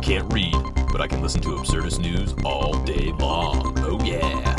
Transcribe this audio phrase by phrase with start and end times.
[0.00, 0.54] can't read,
[0.92, 3.74] but I can listen to Absurdist News all day long.
[3.80, 4.56] Oh, yeah.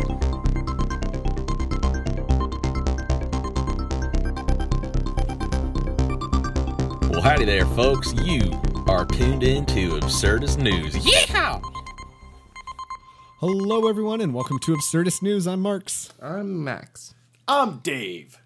[7.09, 8.13] Well, howdy there, folks.
[8.13, 10.93] You are tuned in to Absurdist News.
[10.95, 11.62] Yeehaw!
[13.39, 15.48] Hello, everyone, and welcome to Absurdist News.
[15.48, 16.13] I'm Marks.
[16.21, 17.16] I'm Max.
[17.48, 18.38] I'm Dave.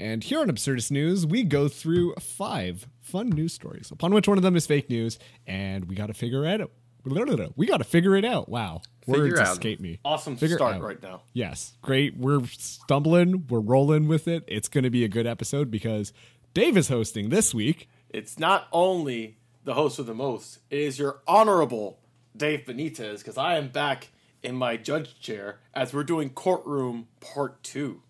[0.00, 4.38] And here on Absurdist News, we go through five fun news stories, upon which one
[4.38, 6.70] of them is fake news, and we got to figure it out.
[7.04, 8.48] We got to figure it out.
[8.48, 8.82] Wow.
[9.06, 9.52] Figure Words out.
[9.52, 10.00] escape me.
[10.04, 10.82] Awesome Figure start out.
[10.82, 11.22] right now.
[11.32, 11.74] Yes.
[11.82, 12.16] Great.
[12.16, 13.46] We're stumbling.
[13.48, 14.44] We're rolling with it.
[14.46, 16.12] It's going to be a good episode because
[16.52, 17.88] Dave is hosting this week.
[18.10, 22.00] It's not only the host of the most, it is your honorable
[22.36, 24.08] Dave Benitez, because I am back
[24.42, 28.02] in my judge chair as we're doing courtroom part two.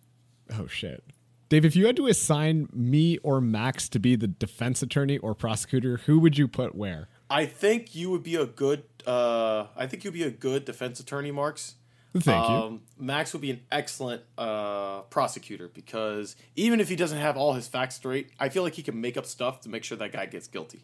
[0.53, 1.05] Oh, shit.
[1.51, 5.35] Dave, if you had to assign me or Max to be the defense attorney or
[5.35, 7.09] prosecutor, who would you put where?
[7.29, 10.99] I think you would be a good uh I think you'd be a good defense
[11.01, 11.75] attorney, Marks.
[12.17, 12.55] Thank you.
[12.55, 17.53] Um, Max would be an excellent uh, prosecutor because even if he doesn't have all
[17.53, 20.11] his facts straight, I feel like he can make up stuff to make sure that
[20.11, 20.83] guy gets guilty.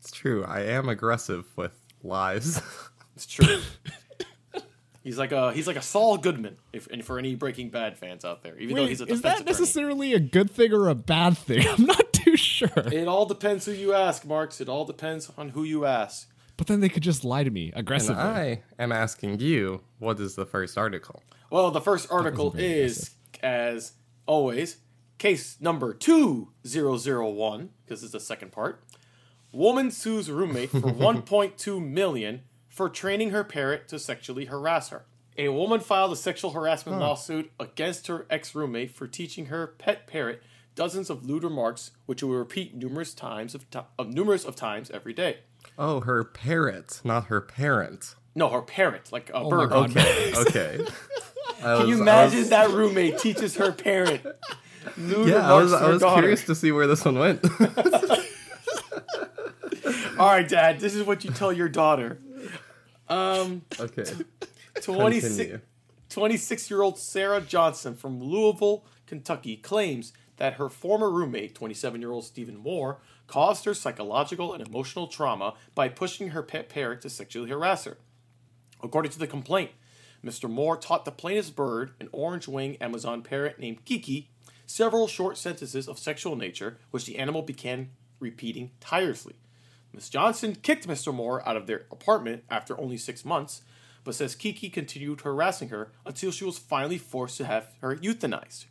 [0.00, 0.44] It's true.
[0.44, 2.60] I am aggressive with lies.
[3.14, 3.60] It's true.
[5.04, 8.24] he's like a he's like a Saul Goodman, if and for any Breaking Bad fans
[8.24, 9.50] out there, even though he's a is defense that attorney.
[9.50, 11.64] necessarily a good thing or a bad thing?
[11.78, 12.68] I'm not too sure.
[12.76, 14.60] It all depends who you ask, Marks.
[14.60, 16.28] It all depends on who you ask.
[16.56, 18.22] But then they could just lie to me and aggressively.
[18.22, 21.22] I am asking you, what is the first article?
[21.50, 23.10] Well, the first article very is,
[23.42, 23.92] as
[24.26, 24.76] always,
[25.18, 28.84] case number 2001, because it's the second part.
[29.52, 32.42] Woman sues roommate for 1.2 million
[32.74, 35.04] for training her parrot to sexually harass her.
[35.38, 40.42] A woman filed a sexual harassment lawsuit against her ex-roommate for teaching her pet parrot
[40.74, 43.64] dozens of lewd remarks, which it would repeat numerous times of,
[43.96, 45.38] of numerous of times every day.
[45.78, 48.16] Oh, her parrot, not her parent.
[48.34, 49.72] No, her parrot, like a oh my bird.
[49.86, 50.32] Okay.
[50.36, 50.84] okay.
[51.60, 54.26] Can you was- I imagine was- that roommate teaches her parent
[54.96, 57.44] lewd Yeah, I remarks was, I was curious to see where this one went.
[60.18, 62.18] All right, Dad, this is what you tell your daughter.
[63.08, 64.04] Um, okay.
[64.80, 65.60] 26, Continue.
[66.08, 72.10] 26 year old Sarah Johnson from Louisville, Kentucky claims that her former roommate, 27 year
[72.10, 77.10] old Stephen Moore, caused her psychological and emotional trauma by pushing her pet parrot to
[77.10, 77.96] sexually harass her.
[78.82, 79.70] According to the complaint,
[80.24, 80.48] Mr.
[80.48, 84.30] Moore taught the plaintiff's bird, an orange wing Amazon parrot named Kiki,
[84.66, 87.90] several short sentences of sexual nature, which the animal began
[88.20, 89.34] repeating tirelessly.
[89.94, 91.14] Miss Johnson kicked Mr.
[91.14, 93.62] Moore out of their apartment after only six months,
[94.02, 98.66] but says Kiki continued harassing her until she was finally forced to have her euthanized.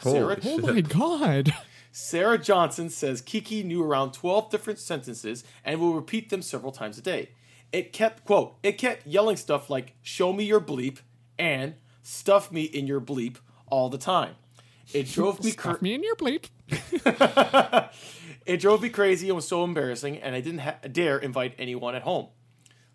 [0.00, 1.54] Sarah, oh my god.
[1.92, 6.98] Sarah Johnson says Kiki knew around 12 different sentences and will repeat them several times
[6.98, 7.30] a day.
[7.70, 10.98] It kept, quote, it kept yelling stuff like, show me your bleep
[11.38, 13.36] and stuff me in your bleep
[13.66, 14.36] all the time.
[14.92, 16.48] It drove me cra- Stuff me in your bleep.
[18.44, 21.94] It drove me crazy and was so embarrassing, and I didn't ha- dare invite anyone
[21.94, 22.28] at home.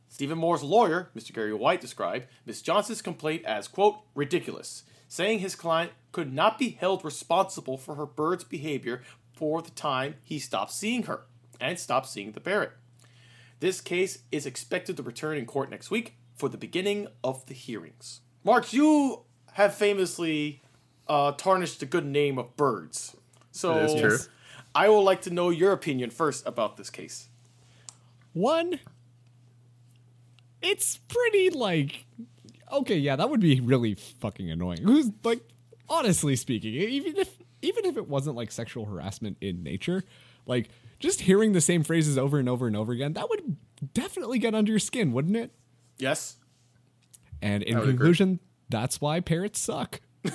[0.10, 1.34] Stephen Moore's lawyer, Mr.
[1.34, 6.72] Gary White, described Miss Johnson's complaint as, quote, ridiculous, saying his client could not be
[6.72, 9.02] held responsible for her bird's behavior
[9.34, 11.22] for the time he stopped seeing her
[11.60, 12.72] and stopped seeing the parrot.
[13.60, 17.54] This case is expected to return in court next week for the beginning of the
[17.54, 18.22] hearings.
[18.44, 20.62] Mark, you have famously
[21.08, 23.16] uh, tarnished the good name of birds.
[23.52, 23.74] So.
[24.78, 27.30] I would like to know your opinion first about this case.
[28.34, 28.80] One,
[30.62, 32.06] it's pretty like
[32.72, 34.84] okay, yeah, that would be really fucking annoying.
[34.84, 35.42] Who's like
[35.90, 40.04] honestly speaking, even if even if it wasn't like sexual harassment in nature,
[40.46, 43.58] like just hearing the same phrases over and over and over again, that would
[43.96, 45.52] definitely get under your skin, wouldn't it?
[45.98, 46.36] Yes?
[47.42, 47.94] And in would agree.
[47.94, 48.40] conclusion,
[48.70, 50.02] that's why parrots suck.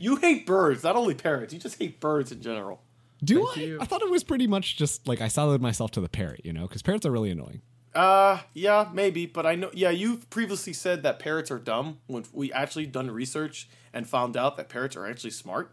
[0.00, 1.54] You hate birds, not only parrots.
[1.54, 2.82] You just hate birds in general.
[3.24, 3.60] Do Thank I?
[3.62, 3.78] you.
[3.80, 6.52] I thought it was pretty much just like I siloed myself to the parrot, you
[6.52, 7.62] know, because parrots are really annoying.
[7.94, 9.70] Uh, yeah, maybe, but I know.
[9.72, 14.36] Yeah, you've previously said that parrots are dumb when we actually done research and found
[14.36, 15.72] out that parrots are actually smart.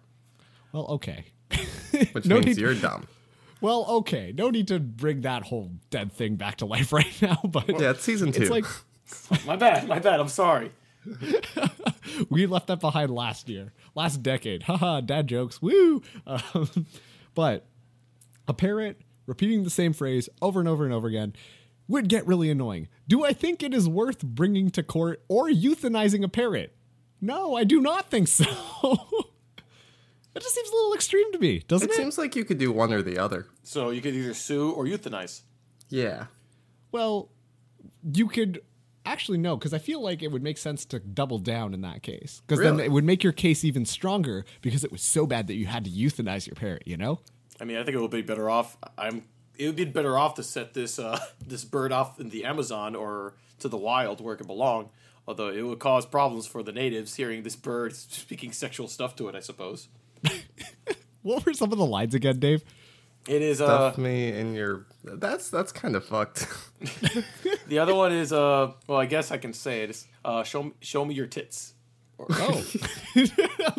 [0.72, 1.26] Well, okay.
[2.12, 3.08] Which No means need- you're dumb.
[3.60, 4.34] Well, okay.
[4.36, 7.92] No need to bring that whole dead thing back to life right now, but Yeah,
[7.92, 8.42] it's season two.
[8.44, 8.66] it's like
[9.46, 10.20] My bad, my bad.
[10.20, 10.72] I'm sorry.
[12.30, 14.64] we left that behind last year, last decade.
[14.64, 15.62] Haha, dad jokes.
[15.62, 16.02] Woo!
[16.28, 16.86] Um,
[17.34, 17.66] but
[18.48, 21.34] a parrot repeating the same phrase over and over and over again
[21.88, 22.88] would get really annoying.
[23.08, 26.74] Do I think it is worth bringing to court or euthanizing a parrot?
[27.20, 28.46] No, I do not think so.
[28.84, 31.98] that just seems a little extreme to me, doesn't it it?
[31.98, 33.48] seems like you could do one or the other.
[33.64, 35.42] So you could either sue or euthanize.
[35.90, 36.26] Yeah.
[36.92, 37.30] Well,
[38.14, 38.62] you could
[39.06, 42.04] actually no, because I feel like it would make sense to double down in that
[42.04, 45.48] case, because then it would make your case even stronger because it was so bad
[45.48, 46.84] that you had to euthanize your parrot.
[46.86, 47.20] You know?
[47.60, 48.78] I mean, I think it would be better off.
[48.98, 49.24] I'm.
[49.58, 52.96] It would be better off to set this uh, this bird off in the Amazon
[52.96, 54.90] or to the wild where it could belong.
[55.28, 59.28] Although it would cause problems for the natives hearing this bird speaking sexual stuff to
[59.28, 59.36] it.
[59.36, 59.88] I suppose
[61.22, 62.64] What were some of the lines again, Dave?
[63.28, 63.62] It is.
[63.62, 64.86] Uh, Stuff me in your.
[65.04, 66.48] That's that's kind of fucked.
[67.68, 68.32] the other one is.
[68.34, 69.90] Uh, well, I guess I can say it.
[69.92, 71.74] It's, uh, show me, show me your tits.
[72.20, 72.64] Oh,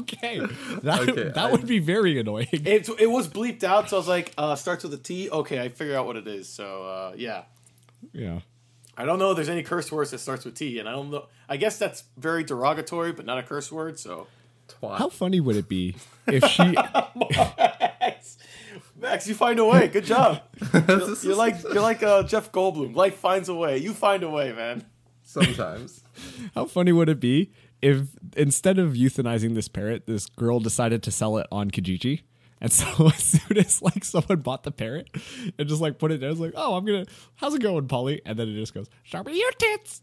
[0.00, 0.40] okay.
[0.82, 2.48] That Okay, that I- would be very annoying.
[2.50, 5.30] It it was bleeped out, so I was like, uh, starts with a T.
[5.30, 6.48] Okay, I figure out what it is.
[6.48, 7.42] So uh, yeah.
[8.12, 8.40] yeah.
[8.96, 11.10] I don't know if there's any curse words that starts with T, and I don't
[11.10, 11.26] know.
[11.48, 13.98] I guess that's very derogatory, but not a curse word.
[13.98, 14.26] So,
[14.68, 14.98] Twat.
[14.98, 15.96] How funny would it be
[16.26, 16.62] if she?
[19.02, 19.88] Max, Max, you find a way.
[19.88, 20.42] Good job.
[21.22, 22.94] You're like you're like uh, Jeff Goldblum.
[22.94, 23.78] Life finds a way.
[23.78, 24.86] You find a way, man.
[25.24, 26.02] Sometimes.
[26.54, 27.50] How funny would it be
[27.80, 32.22] if instead of euthanizing this parrot, this girl decided to sell it on Kijiji?
[32.60, 35.08] And so as soon as like someone bought the parrot
[35.58, 38.22] and just like put it there, it's like, oh, I'm gonna, how's it going, Polly?
[38.24, 40.02] And then it just goes, show me your tits.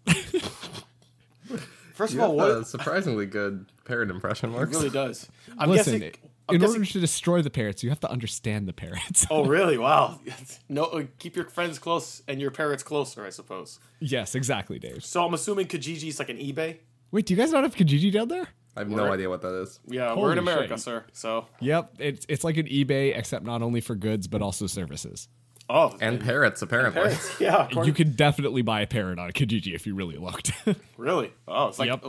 [1.93, 5.27] First You of all, what a surprisingly good parrot impression, it really does.
[5.57, 6.15] I'm Listen, guessing.
[6.49, 9.25] I'm in guessing order to destroy the parrots, you have to understand the parrots.
[9.29, 9.77] oh, really?
[9.77, 10.19] Wow.
[10.69, 13.79] No, uh, keep your friends close and your parrots closer, I suppose.
[13.99, 15.03] yes, exactly, Dave.
[15.03, 16.77] So I'm assuming Kijiji's like an eBay.
[17.11, 18.47] Wait, do you guys not have Kijiji down there?
[18.75, 19.79] I have no We're- idea what that is.
[19.87, 20.79] Yeah, Holy we're in America, shit.
[20.81, 21.05] sir.
[21.11, 25.27] So, Yep, it's it's like an eBay, except not only for goods but also services.
[25.71, 27.01] oh, And parrots, apparently.
[27.01, 27.39] parrots.
[27.39, 30.51] Yeah, according- You could definitely buy a parrot on Kijiji if you really looked.
[30.97, 31.33] Really?
[31.47, 32.05] Oh, it's like Yep.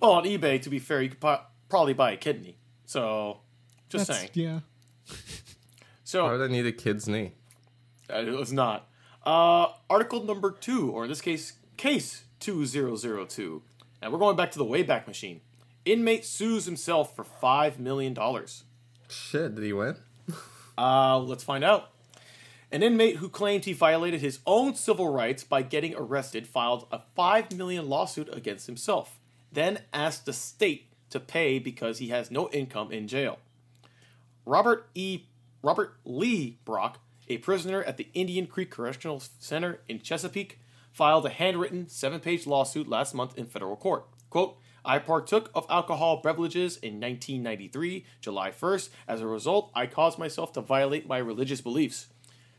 [0.00, 0.62] well on eBay.
[0.62, 2.58] To be fair, you could po- probably buy a kidney.
[2.86, 3.40] So,
[3.88, 4.30] just That's- saying.
[4.34, 4.60] Yeah.
[5.08, 5.16] Why
[6.04, 7.32] So would I need a kid's knee?
[8.12, 8.88] uh, it was not.
[9.24, 13.62] Uh, article number two, or in this case, case two zero zero two,
[14.02, 15.40] and we're going back to the Wayback Machine.
[15.86, 18.64] Inmate sues himself for five million dollars.
[19.08, 19.96] Shit, did he win?
[20.76, 21.90] Uh, let's find out.
[22.72, 26.98] An inmate who claimed he violated his own civil rights by getting arrested filed a
[27.14, 29.20] 5 million lawsuit against himself,
[29.52, 33.38] then asked the state to pay because he has no income in jail.
[34.44, 35.24] Robert E.
[35.62, 40.60] Robert Lee Brock, a prisoner at the Indian Creek Correctional Center in Chesapeake,
[40.92, 44.06] filed a handwritten seven-page lawsuit last month in federal court.
[44.28, 48.90] Quote, I partook of alcohol beverages in 1993, July 1st.
[49.08, 52.08] As a result, I caused myself to violate my religious beliefs.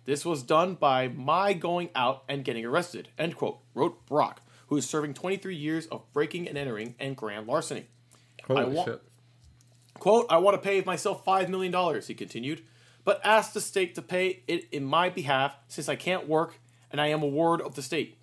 [0.05, 4.77] This was done by my going out and getting arrested, end quote, wrote Brock, who
[4.77, 7.85] is serving 23 years of breaking and entering and grand larceny.
[8.47, 9.01] Holy wa- shit.
[9.99, 12.63] Quote, I want to pay myself $5 million, he continued,
[13.03, 16.59] but asked the state to pay it in my behalf since I can't work
[16.91, 18.17] and I am a ward of the state.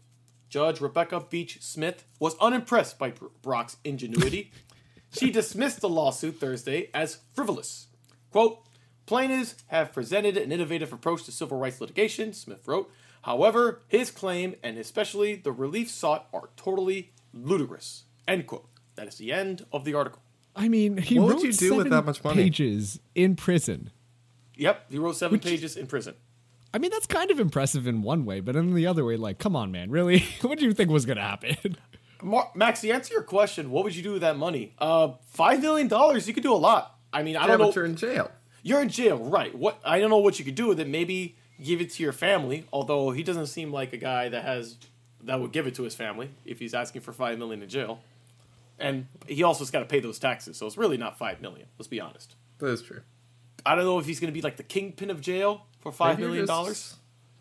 [0.49, 4.53] Judge Rebecca Beach Smith was unimpressed by Brock's ingenuity.
[5.11, 7.87] she dismissed the lawsuit Thursday as frivolous.
[8.31, 8.67] Quote,
[9.07, 12.91] Plaintiffs have presented an innovative approach to civil rights litigation, Smith wrote.
[13.23, 18.05] However, his claim, and especially the relief sought, are totally ludicrous.
[18.27, 18.69] End quote.
[18.95, 20.23] That is the end of the article.
[20.55, 22.43] I mean, he What would wrote you do with seven that much money?
[22.45, 23.91] pages in prison.
[24.57, 26.15] Yep, he wrote seven pages in prison.
[26.75, 29.39] I mean, that's kind of impressive in one way, but in the other way, like,
[29.39, 30.21] come on, man, really?
[30.43, 31.77] what do you think was gonna happen?
[32.23, 34.75] Mar- Max, to answer your question, what would you do with that money?
[34.79, 36.97] Uh, five million dollars, you could do a lot.
[37.13, 37.67] I mean, I don't know.
[37.67, 38.31] but you're in jail.
[38.63, 39.55] You're in jail, right?
[39.55, 40.87] What I don't know what you could do with it.
[40.89, 42.67] Maybe give it to your family.
[42.73, 44.77] Although he doesn't seem like a guy that has
[45.25, 48.01] that would give it to his family if he's asking for five million in jail.
[48.83, 51.69] And he also has got to pay those taxes, so it's really not five million.
[51.79, 52.35] Let's be honest.
[52.59, 53.03] That is true.
[53.65, 56.19] I don't know if he's going to be like the kingpin of jail for five
[56.19, 56.97] Maybe you're million just dollars.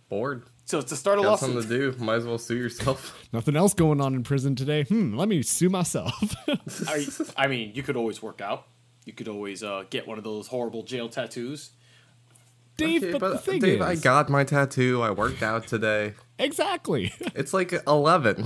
[0.08, 0.44] Bored.
[0.66, 1.96] So it's to start a Got something to do.
[1.98, 3.28] Might as well sue yourself.
[3.34, 4.84] Nothing else going on in prison today.
[4.84, 6.14] Hmm, let me sue myself.
[6.88, 7.06] I,
[7.36, 8.68] I mean, you could always work out.
[9.06, 11.72] You could always uh, get one of those horrible jail tattoos.
[12.78, 15.02] Dave, Okay, but, the thing Dave, is, I got my tattoo.
[15.02, 16.14] I worked out today.
[16.40, 17.12] exactly.
[17.36, 18.46] It's like 11.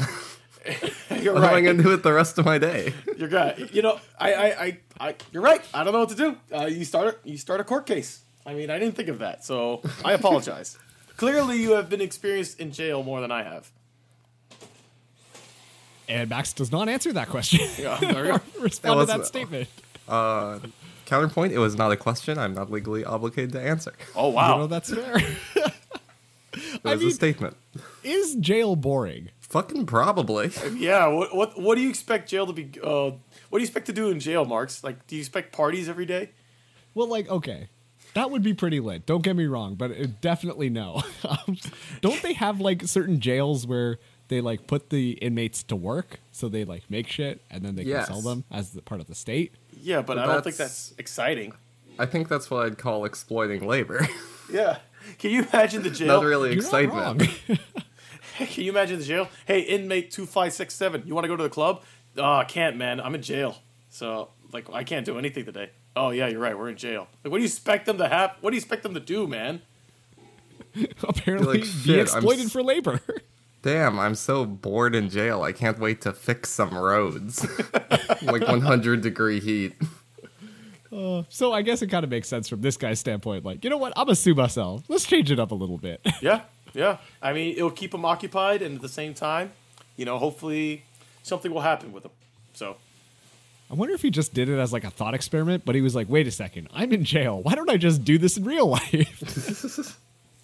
[1.21, 2.93] You're What am I going to do with the rest of my day?
[3.17, 3.73] You're right.
[3.73, 5.61] You know, I, I, I, I, you're right.
[5.73, 6.37] I don't know what to do.
[6.55, 8.21] Uh, you start, you start a court case.
[8.45, 10.77] I mean, I didn't think of that, so I apologize.
[11.17, 13.71] Clearly, you have been experienced in jail more than I have.
[16.07, 17.61] and Max does not answer that question.
[17.77, 18.41] Yeah, there you.
[18.59, 19.69] Respond to that wasn't- statement.
[20.07, 20.59] Uh,
[21.05, 22.37] counterpoint, it was not a question.
[22.37, 23.93] I'm not legally obligated to answer.
[24.15, 24.57] Oh You wow.
[24.59, 25.17] know, that's fair.
[25.17, 27.57] It was mean- a statement.
[28.03, 29.29] is jail boring?
[29.55, 30.51] Fucking probably.
[30.75, 31.07] yeah.
[31.07, 32.69] What, what, what do you expect jail to be?
[32.83, 33.11] Uh,
[33.49, 34.83] what do you expect to do in jail, Marks?
[34.83, 36.31] Like, do you expect parties every day?
[36.93, 37.69] Well, like, okay.
[38.15, 39.05] That would be pretty lit.
[39.05, 41.03] Don't get me wrong, but it, definitely no.
[41.23, 41.55] Um,
[42.01, 43.97] don't they have like certain jails where
[44.27, 47.83] they like put the inmates to work, so they like make shit and then they
[47.83, 48.07] Yes.
[48.07, 49.53] can sell them as the part of the state?
[49.81, 51.53] Yeah, but But I don't think that's- that's exciting.
[51.97, 54.05] I think that's what I'd call exploiting labor.
[54.51, 54.77] Yeah.
[55.17, 56.07] Can you imagine the jail?
[56.07, 57.17] Not really You're not
[58.35, 58.51] excitement.
[58.55, 59.27] Can you imagine the jail?
[59.45, 61.03] Hey, inmate two five six seven.
[61.05, 61.81] You want to go to the club?
[62.17, 62.99] Oh, I can't, man.
[63.01, 63.57] I'm in jail.
[63.89, 65.69] So like, I can't do anything today.
[65.95, 66.57] Oh yeah, you're right.
[66.57, 67.07] We're in jail.
[67.23, 68.35] Like, what do you expect them to have?
[68.41, 69.61] What do you expect them to do, man?
[71.03, 72.99] Apparently, like, be "Shit, I'm exploited s- for labor.
[73.61, 75.41] Damn, I'm so bored in jail.
[75.41, 77.43] I can't wait to fix some roads.
[78.21, 79.73] like 100 degree heat.
[80.93, 83.43] Uh, so I guess it kind of makes sense from this guy's standpoint.
[83.43, 83.93] Like, you know what?
[83.97, 84.83] I'm gonna sue myself.
[84.87, 85.99] Let's change it up a little bit.
[86.21, 86.41] Yeah,
[86.75, 86.97] yeah.
[87.21, 89.51] I mean, it'll keep them occupied, and at the same time,
[89.97, 90.83] you know, hopefully
[91.23, 92.11] something will happen with them.
[92.53, 92.77] So
[93.69, 95.95] I wonder if he just did it as like a thought experiment, but he was
[95.95, 97.41] like, wait a second, I'm in jail.
[97.41, 99.95] Why don't I just do this in real life?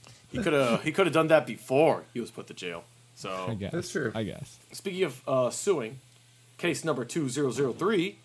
[0.31, 2.83] he could have he could have done that before he was put to jail.
[2.83, 3.71] I So guess.
[3.71, 4.11] That's true.
[4.15, 4.57] I guess.
[4.71, 5.99] speaking of uh, suing,
[6.57, 8.17] case number two zero zero three,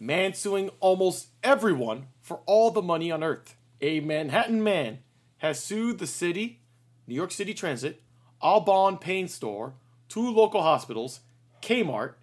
[0.00, 3.54] man suing almost everyone for all the money on earth.
[3.80, 4.98] A Manhattan man
[5.38, 6.58] has sued the city,
[7.06, 8.02] New York City Transit,
[8.40, 9.74] Au Bon Pain Store,
[10.08, 11.20] two local hospitals,
[11.62, 12.14] Kmart,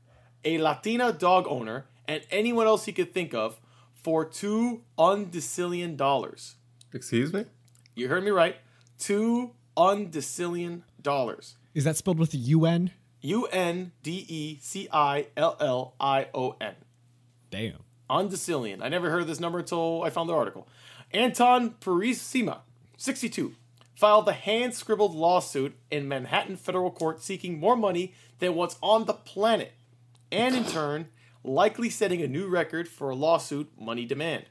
[0.43, 3.59] a Latina dog owner, and anyone else he could think of
[3.93, 6.55] for two undecillion dollars.
[6.93, 7.45] Excuse me?
[7.95, 8.57] You heard me right.
[8.97, 11.55] Two undecillion dollars.
[11.73, 12.91] Is that spelled with a UN?
[13.21, 16.75] U N D E C I L L I O N.
[17.50, 17.83] Damn.
[18.09, 18.81] Undecillion.
[18.81, 20.67] I never heard of this number until I found the article.
[21.13, 22.59] Anton Purisima,
[22.97, 23.53] 62,
[24.01, 29.05] filed a hand scribbled lawsuit in Manhattan federal court seeking more money than what's on
[29.05, 29.74] the planet,
[30.31, 31.05] and in turn,
[31.43, 34.46] likely setting a new record for a lawsuit money demand.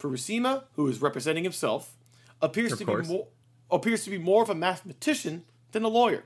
[0.00, 1.94] Purisima, who is representing himself,
[2.40, 3.06] appears Of to course.
[3.06, 3.28] be more
[3.70, 6.24] appears to be more of a mathematician than a lawyer.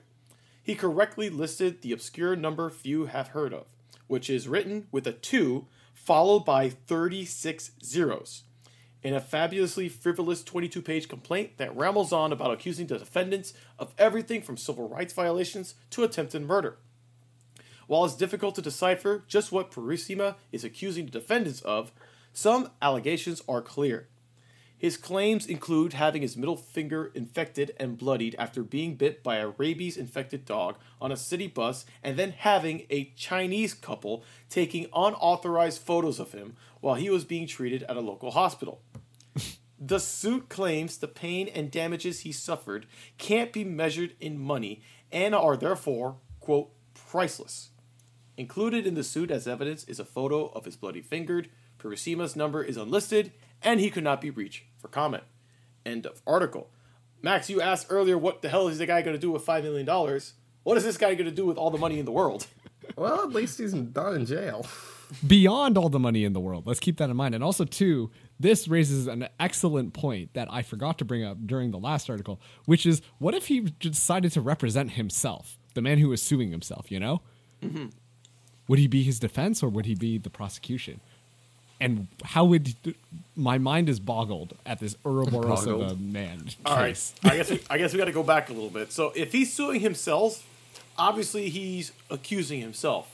[0.62, 3.66] He correctly listed the obscure number few have heard of,
[4.06, 8.44] which is written with a 2 followed by 36 zeros,
[9.06, 13.94] in a fabulously frivolous 22 page complaint that rambles on about accusing the defendants of
[13.98, 16.76] everything from civil rights violations to attempted murder.
[17.86, 21.92] While it's difficult to decipher just what Purisima is accusing the defendants of,
[22.32, 24.08] some allegations are clear.
[24.78, 29.48] His claims include having his middle finger infected and bloodied after being bit by a
[29.48, 35.80] rabies infected dog on a city bus, and then having a Chinese couple taking unauthorized
[35.80, 38.82] photos of him while he was being treated at a local hospital.
[39.78, 42.86] The suit claims the pain and damages he suffered
[43.18, 47.70] can't be measured in money and are therefore, quote, priceless.
[48.38, 51.48] Included in the suit as evidence is a photo of his bloody fingered.
[51.78, 55.24] Purisima's number is unlisted, and he could not be reached for comment.
[55.84, 56.70] End of article.
[57.22, 59.62] Max, you asked earlier what the hell is the guy going to do with $5
[59.62, 59.86] million?
[60.62, 62.46] What is this guy going to do with all the money in the world?
[62.94, 64.64] Well, at least he's not in jail.
[65.26, 66.66] Beyond all the money in the world.
[66.66, 67.34] Let's keep that in mind.
[67.34, 71.70] And also, too, this raises an excellent point that I forgot to bring up during
[71.70, 76.08] the last article, which is what if he decided to represent himself, the man who
[76.08, 77.22] was suing himself, you know?
[77.62, 77.86] Mm-hmm.
[78.68, 81.00] Would he be his defense or would he be the prosecution?
[81.80, 82.74] And how would
[83.36, 86.00] my mind is boggled at this Ouroboros of a Boggled.
[86.00, 86.46] man?
[86.64, 86.88] All right.
[86.88, 87.14] case.
[87.22, 88.92] I guess we, I guess we got to go back a little bit.
[88.92, 90.46] So if he's suing himself,
[90.98, 93.12] obviously he's accusing himself.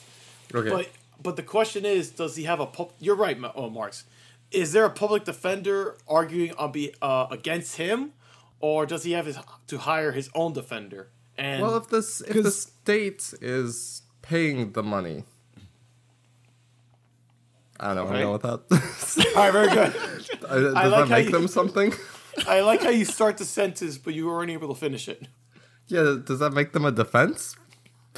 [0.54, 0.68] Okay.
[0.70, 0.90] But
[1.22, 2.68] but the question is, does he have a?
[3.00, 4.04] You're right, Ma- oh, Marks.
[4.52, 8.12] Is there a public defender arguing on be uh, against him,
[8.60, 11.08] or does he have his, to hire his own defender?
[11.38, 15.24] And well, if this if the 'Cause- state is paying the money,
[17.80, 18.02] I don't know.
[18.12, 18.18] Okay.
[18.18, 18.60] I know what that.
[19.36, 19.92] all right, very good.
[20.40, 21.92] Does I like that how make you- them something?
[22.46, 25.26] I like how you start the sentence, but you weren't able to finish it.
[25.88, 26.16] Yeah.
[26.24, 27.56] Does that make them a defense?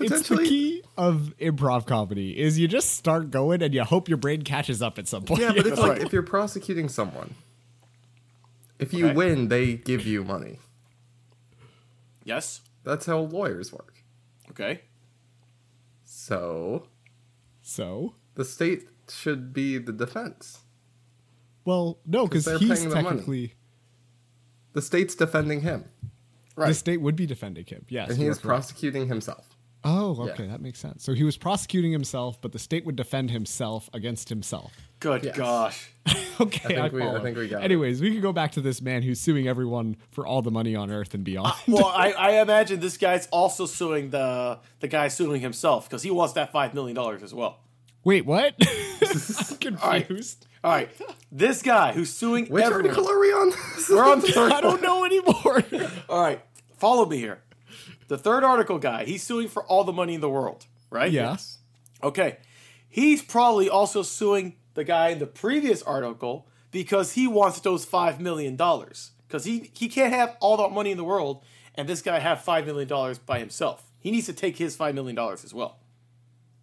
[0.01, 4.19] It's the key of improv comedy is you just start going and you hope your
[4.19, 5.41] brain catches up at some point.
[5.41, 6.03] Yeah, but it's like right.
[6.03, 7.35] if you're prosecuting someone,
[8.79, 9.15] if you Okay.
[9.15, 10.59] win, they give you money.
[12.25, 12.61] Yes.
[12.83, 13.95] That's how lawyers work.
[14.51, 14.81] Okay.
[16.05, 16.89] So
[17.63, 20.61] so, the state should be the defense.
[21.65, 23.55] well, no, because he's paying the technically
[24.75, 25.85] The state's defending him,
[26.57, 26.69] Right.
[26.69, 27.85] the state would be defending him.
[27.89, 28.47] Yes, and he is are correct.
[28.49, 29.49] prosecuting himself.
[29.85, 30.33] Oh, Yeah.
[30.33, 31.05] okay, that makes sense.
[31.05, 34.73] So he was prosecuting himself, but the state would defend himself against himself.
[35.01, 35.37] Good Yes.
[35.37, 35.91] gosh.
[36.41, 37.65] Okay, I, think we- I think we got it.
[37.65, 40.75] Anyways, we can go back to this man who's suing everyone for all the money
[40.75, 41.47] on earth and beyond.
[41.53, 46.03] Uh, well, I, I imagine this guy's also suing the the guy suing himself because
[46.03, 47.61] he wants that five million dollars as well.
[48.03, 48.55] Wait, what?
[48.61, 50.47] I'm confused.
[50.65, 50.89] All right,
[51.31, 52.87] this guy who's suing Which everyone.
[52.91, 53.53] article are we on?
[53.89, 54.51] We're on the third.
[54.51, 55.63] I don't know anymore.
[56.09, 56.41] All right,
[56.79, 57.43] follow me here.
[58.09, 61.11] The third article guy, he's suing for all the money in the world, right?
[61.11, 61.59] yes.
[62.03, 62.39] Okay.
[62.89, 68.21] He's probably also suing the guy in the previous article because he wants those five
[68.21, 69.13] million dollars.
[69.27, 71.43] Because he, he can't have all that money in the world
[71.75, 73.91] and this guy have five million dollars by himself.
[73.99, 75.79] He needs to take his five million dollars as well.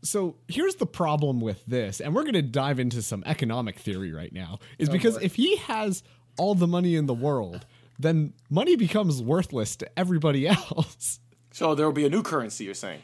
[0.04, 4.12] So here's the problem with this, and we're going to dive into some economic theory
[4.12, 5.24] right now, is oh, because boy.
[5.24, 6.02] if he has
[6.38, 7.68] all the money in the world,
[8.00, 11.20] then money becomes worthless to everybody else.
[11.52, 13.02] So there will be a new currency, you're saying.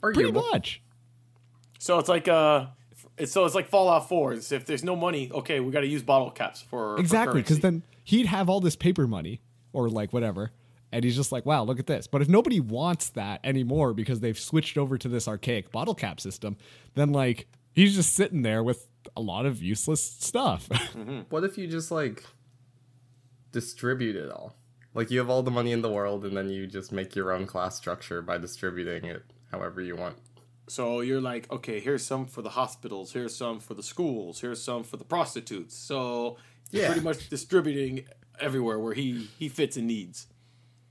[0.00, 0.42] Pretty Arguable.
[0.52, 0.82] much.
[1.78, 2.66] So it's like uh
[3.16, 4.34] it's so it's like Fallout 4.
[4.34, 7.60] It's if there's no money, okay, we gotta use bottle caps for for Exactly, because
[7.60, 9.40] then he'd have all this paper money
[9.72, 10.50] or like whatever,
[10.92, 12.06] and he's just like, wow, look at this.
[12.06, 16.20] But if nobody wants that anymore because they've switched over to this archaic bottle cap
[16.20, 16.56] system,
[16.94, 18.86] then like he's just sitting there with
[19.16, 20.68] a lot of useless stuff.
[21.28, 22.24] What if you just like
[23.52, 24.56] distribute it all?
[24.94, 27.32] Like you have all the money in the world, and then you just make your
[27.32, 30.16] own class structure by distributing it however you want.
[30.68, 34.62] So you're like, okay, here's some for the hospitals, here's some for the schools, here's
[34.62, 35.76] some for the prostitutes.
[35.76, 36.36] So
[36.70, 36.86] he's Yeah.
[36.86, 38.06] pretty much distributing
[38.40, 40.26] everywhere where he he fits and needs.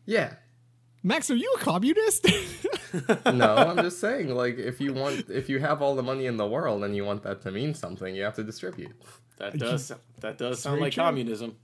[0.06, 0.36] Yeah.
[1.02, 2.28] Max, are you a communist?
[3.26, 6.38] No, I'm just saying, like, if you want, if you have all the money in
[6.38, 8.92] the world and you want that to mean something, you have to distribute.
[9.38, 11.04] That does that does sound like true.
[11.04, 11.56] communism.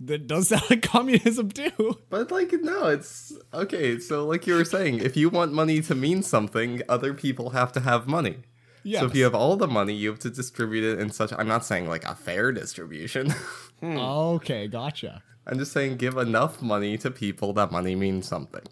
[0.00, 1.98] That does sound like communism too.
[2.10, 3.98] But like, no, it's okay.
[3.98, 7.72] So, like you were saying, if you want money to mean something, other people have
[7.72, 8.36] to have money.
[8.84, 9.00] Yeah.
[9.00, 11.32] So if you have all the money, you have to distribute it in such.
[11.36, 13.34] I'm not saying like a fair distribution.
[13.80, 15.22] Okay, gotcha.
[15.46, 18.64] I'm just saying give enough money to people that money means something.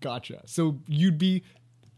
[0.00, 0.42] Gotcha.
[0.46, 1.42] So you'd be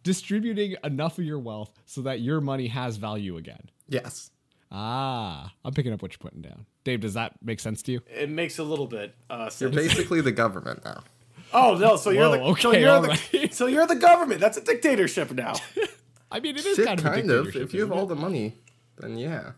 [0.02, 3.68] distributing enough of your wealth so that your money has value again.
[3.88, 4.30] Yes.
[4.73, 6.64] Ah, I'm picking up what you're putting down.
[6.87, 8.00] Dave, does that make sense to you?
[8.07, 11.02] It makes a little bit uh You're basically the government now.
[11.52, 13.55] Oh no, so you're Whoa, the so you're the right.
[13.55, 14.40] so you're the government.
[14.40, 15.54] That's a dictatorship now.
[16.30, 17.47] I mean, it is Shit, kind of a kind of.
[17.54, 18.08] If you have isn't all it?
[18.08, 18.56] the money,
[18.99, 19.52] then yeah.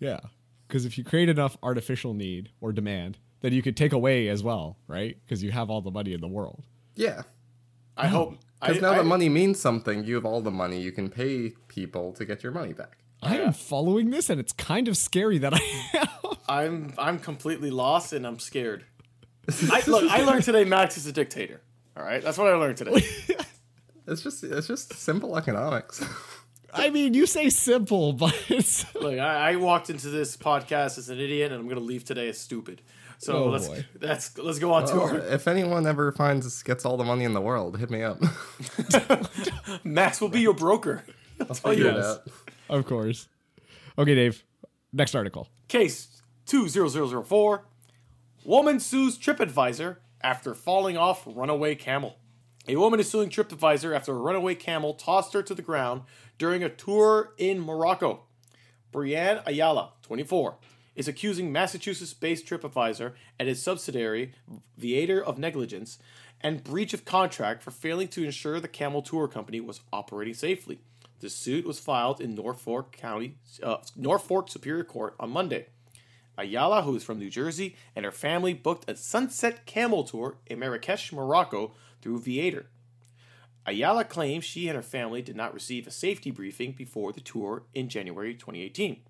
[0.00, 0.18] yeah,
[0.66, 4.42] because if you create enough artificial need or demand, then you could take away as
[4.42, 5.16] well, right?
[5.24, 6.64] Because you have all the money in the world.
[6.96, 7.22] Yeah.
[7.96, 10.90] I hope Because now I- that money means something, you have all the money, you
[10.90, 12.98] can pay people to get your money back.
[13.22, 15.60] I am following this, and it's kind of scary that I
[15.94, 16.08] am.
[16.48, 18.84] I'm I'm completely lost and I'm scared.
[19.70, 21.60] I, look, I learned today Max is a dictator.
[21.96, 23.04] All right, that's what I learned today.
[24.06, 26.04] It's just it's just simple economics.
[26.74, 31.08] I mean, you say simple, but it's Look, I, I walked into this podcast as
[31.08, 32.82] an idiot, and I'm gonna leave today as stupid.
[33.18, 33.86] So Oh, let's boy.
[34.00, 37.32] that's let's go on to our if anyone ever finds gets all the money in
[37.32, 38.18] the world, hit me up.
[39.84, 41.04] Max will be your broker.
[41.40, 42.04] I'll figure it yes.
[42.04, 42.28] out.
[42.70, 43.28] of course.
[43.96, 44.42] Okay, Dave.
[44.92, 45.48] Next article.
[45.68, 46.11] Case
[46.52, 47.64] 20004
[48.44, 52.16] Woman sues TripAdvisor after falling off runaway camel.
[52.68, 56.02] A woman is suing TripAdvisor after a runaway camel tossed her to the ground
[56.36, 58.24] during a tour in Morocco.
[58.92, 60.56] Brianne Ayala, 24,
[60.94, 64.34] is accusing Massachusetts based TripAdvisor and its subsidiary,
[64.76, 65.98] Viator of negligence
[66.42, 70.80] and breach of contract for failing to ensure the camel tour company was operating safely.
[71.20, 75.68] The suit was filed in Norfolk County, uh, Norfolk Superior Court on Monday.
[76.38, 80.58] Ayala, who is from New Jersey, and her family booked a sunset camel tour in
[80.58, 82.66] Marrakesh, Morocco through Viator.
[83.66, 87.62] Ayala claims she and her family did not receive a safety briefing before the tour
[87.74, 89.00] in January 2018.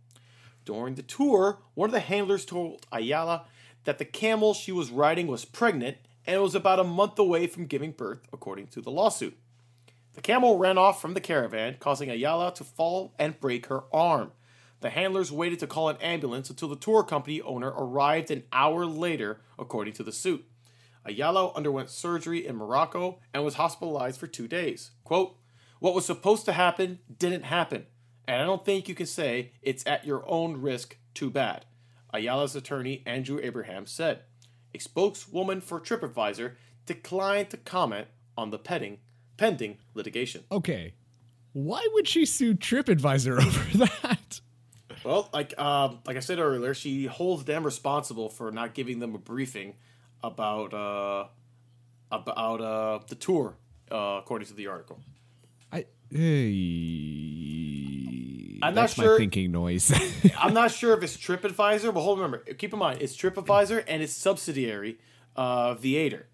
[0.64, 3.46] During the tour, one of the handlers told Ayala
[3.84, 7.66] that the camel she was riding was pregnant and was about a month away from
[7.66, 9.36] giving birth, according to the lawsuit.
[10.14, 14.32] The camel ran off from the caravan, causing Ayala to fall and break her arm.
[14.82, 18.84] The handlers waited to call an ambulance until the tour company owner arrived an hour
[18.84, 20.44] later, according to the suit.
[21.04, 24.90] Ayala underwent surgery in Morocco and was hospitalized for two days.
[25.04, 25.36] Quote,
[25.78, 27.86] What was supposed to happen didn't happen,
[28.26, 31.64] and I don't think you can say it's at your own risk too bad,
[32.12, 34.22] Ayala's attorney Andrew Abraham said.
[34.74, 36.54] A spokeswoman for TripAdvisor
[36.86, 38.98] declined to comment on the pending,
[39.36, 40.42] pending litigation.
[40.50, 40.94] Okay.
[41.52, 44.18] Why would she sue TripAdvisor over that?
[45.04, 49.14] Well, like um, like I said earlier, she holds them responsible for not giving them
[49.14, 49.74] a briefing
[50.22, 51.26] about uh,
[52.10, 53.56] about uh, the tour,
[53.90, 55.00] uh, according to the article.
[55.72, 55.86] I.
[56.10, 56.18] Hey,
[58.62, 59.92] I'm not sure- my thinking noise.
[60.38, 64.02] I'm not sure if it's TripAdvisor, but hold remember, keep in mind it's TripAdvisor and
[64.02, 64.98] its subsidiary,
[65.36, 66.26] uh, Viator.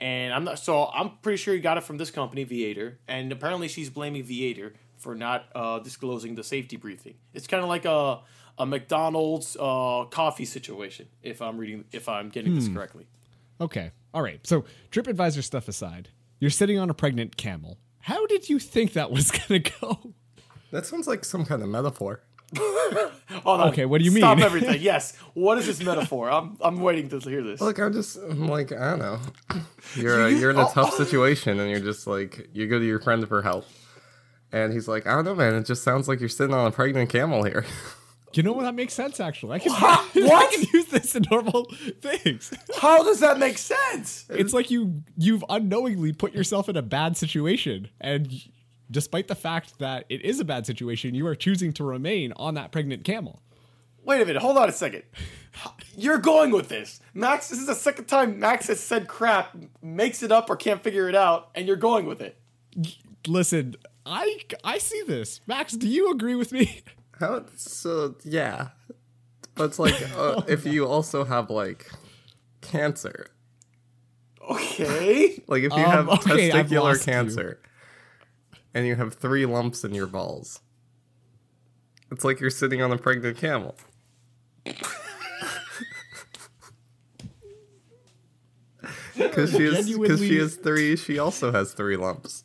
[0.00, 3.30] And I'm not so I'm pretty sure you got it from this company, Viator, and
[3.32, 4.74] apparently she's blaming Viator
[5.04, 7.14] for not uh, disclosing the safety briefing.
[7.34, 8.20] It's kind of like a
[8.58, 11.06] a McDonald's uh, coffee situation.
[11.22, 13.06] If I'm reading, if I'm getting this correctly.
[13.60, 13.90] Okay.
[14.12, 14.40] All right.
[14.46, 17.78] So, TripAdvisor stuff aside, you're sitting on a pregnant camel.
[18.00, 20.14] How did you think that was going to go?
[20.70, 22.20] That sounds like some kind of metaphor.
[23.42, 23.68] Hold on.
[23.68, 24.20] Okay, what do you mean?
[24.20, 24.80] Stop everything.
[24.80, 25.16] Yes.
[25.34, 26.30] What is this metaphor?
[26.30, 27.60] I'm I'm waiting to hear this.
[27.60, 29.20] Look, I'm just I'm like I don't know.
[29.96, 33.00] You're uh, you're in a tough situation, and you're just like you go to your
[33.00, 33.66] friend for help,
[34.54, 35.54] and he's like, I don't know, man.
[35.56, 37.66] It just sounds like you're sitting on a pregnant camel here.
[38.32, 38.62] You know what?
[38.62, 39.56] That makes sense, actually.
[39.56, 40.14] I can, What?
[40.14, 41.64] I can use this in normal
[42.00, 42.52] things.
[42.80, 44.26] How does that make sense?
[44.28, 48.32] It's like you you've unknowingly put yourself in a bad situation, and
[48.90, 52.54] despite the fact that it is a bad situation, you are choosing to remain on
[52.54, 53.40] that pregnant camel.
[54.04, 54.42] Wait a minute.
[54.42, 55.02] Hold on a second.
[55.96, 57.48] You're going with this, Max.
[57.48, 61.08] This is the second time Max has said crap, makes it up, or can't figure
[61.08, 62.38] it out, and you're going with it.
[63.26, 65.40] Listen, I I see this.
[65.46, 66.82] Max, do you agree with me?
[67.20, 68.16] How so?
[68.24, 68.68] Yeah,
[69.54, 71.90] but it's like uh, if you also have like
[72.60, 73.28] cancer,
[74.50, 75.42] Okay.
[75.48, 77.12] like if you Um, have okay, testicular lost you.
[77.12, 77.60] cancer,
[78.74, 80.60] and you have three lumps in your balls,
[82.10, 83.76] it's like you're sitting on a pregnant camel.
[89.16, 92.44] Because she is, because she has three, she also has three lumps.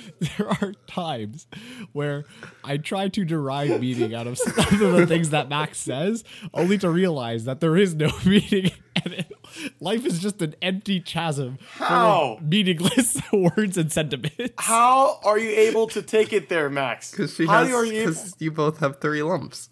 [0.20, 1.46] there are times
[1.92, 2.24] where
[2.64, 6.24] I try to derive meaning out of some of the things that Max says,
[6.54, 8.72] only to realize that there is no meaning,
[9.04, 9.32] and it,
[9.80, 12.36] life is just an empty chasm How?
[12.38, 14.54] of meaningless words and sentiments.
[14.58, 17.10] How are you able to take it there, Max?
[17.10, 18.06] Because she how has, are you?
[18.06, 19.68] because you both have three lumps.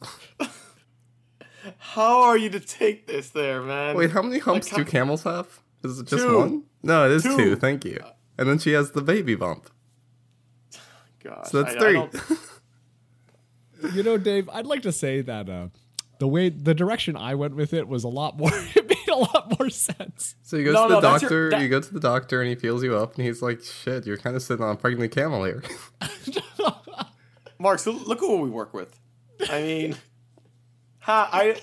[1.78, 3.96] How are you to take this there, man?
[3.96, 5.60] Wait, how many humps how- do camels have?
[5.82, 6.36] Is it just Two.
[6.38, 6.62] one?
[6.82, 7.36] No, it is Two.
[7.36, 7.56] two.
[7.56, 7.98] Thank you.
[8.38, 9.70] And then she has the baby bump.
[11.22, 11.92] Gosh, So that's I- I three.
[11.94, 12.14] don't-
[13.94, 15.68] You know, Dave, I'd like to say that uh,
[16.18, 18.50] the way the direction I went with it was a lot more.
[18.76, 20.34] It made a lot more sense.
[20.42, 21.50] so you go No, to the no, that's your- doctor.
[21.50, 24.06] that- You go to the doctor, and he feels you up, and he's like, "Shit,
[24.06, 25.62] you're kind of sitting on a pregnant camel here."
[27.58, 28.98] Mark, so look at what we work with.
[29.50, 29.96] I mean,
[31.00, 31.60] ha, I.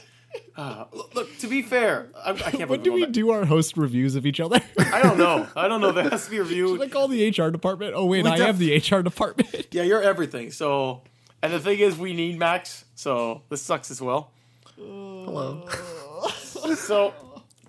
[0.57, 3.45] Uh, look, look, to be fair, I, I can't When do we on do our
[3.45, 4.59] host reviews of each other?
[4.79, 5.47] I don't know.
[5.55, 5.91] I don't know.
[5.91, 6.75] There has to be a review.
[6.79, 7.93] like all the HR department.
[7.95, 9.67] Oh wait, We I def- am the HR department.
[9.71, 10.49] Yeah, you're everything.
[10.51, 11.03] So,
[11.43, 12.85] and the thing is, we need Max.
[12.95, 14.31] So this sucks as well.
[14.75, 15.67] Hello.
[16.75, 17.13] So,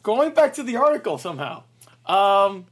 [0.03, 1.63] going back to the article somehow,
[2.07, 2.67] um,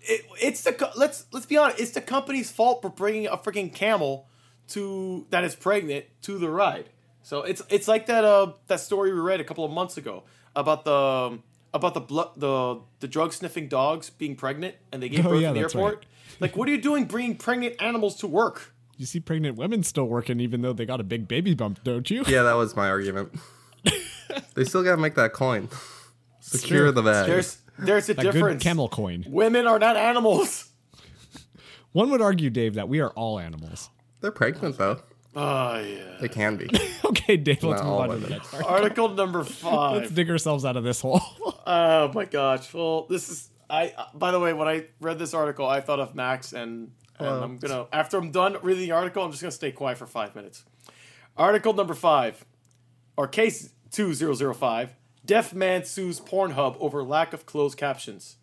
[0.00, 1.78] it, it's the co- let's let's be honest.
[1.78, 4.26] It's the company's fault for bringing a freaking camel
[4.68, 6.88] to that is pregnant to the ride.
[7.26, 10.22] So it's it's like that uh that story we read a couple of months ago
[10.54, 11.40] about the
[11.74, 15.40] about the blood the the drug sniffing dogs being pregnant and they gave Oh, birth
[15.40, 15.94] yeah, in the airport.
[15.96, 16.06] right.
[16.38, 18.72] Like, what are you doing bringing pregnant animals to work?
[18.96, 22.08] You see pregnant women still working even though they got a big baby bump, don't
[22.08, 22.22] you?
[22.28, 23.32] Yeah, that was my argument.
[24.54, 25.68] they still gotta make that coin.
[26.38, 27.26] Secure the bag.
[27.26, 28.62] There's there's a That good difference.
[28.62, 29.24] camel coin.
[29.26, 30.70] Women are not animals.
[31.90, 33.90] One would argue, Dave, that we are all animals.
[34.20, 35.00] They're pregnant though.
[35.38, 36.16] Oh yeah.
[36.18, 36.66] They can be.
[37.04, 38.74] okay, Dave, let's Not move on to the next article.
[38.74, 40.00] Article number five.
[40.00, 41.20] Let's dig ourselves out of this hole.
[41.68, 42.72] Oh my gosh.
[42.72, 43.92] Well, this is I.
[44.14, 47.42] By the way, when I read this article, I thought of Max, and, and Hello.
[47.42, 50.36] I'm gonna after I'm done reading the article, I'm just gonna stay quiet for five
[50.36, 50.64] minutes.
[51.36, 52.44] Article number five,
[53.16, 54.94] or case two zero zero five.
[55.24, 58.36] Deaf man sues Pornhub over lack of closed captions.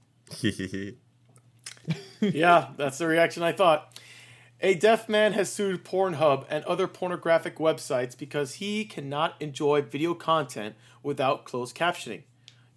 [2.20, 3.93] yeah, that's the reaction I thought.
[4.65, 10.13] A deaf man has sued Pornhub and other pornographic websites because he cannot enjoy video
[10.13, 12.21] content without closed captioning.